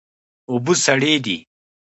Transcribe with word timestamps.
اوبه 0.49 0.73
سړې 0.85 1.13
دي 1.25 1.37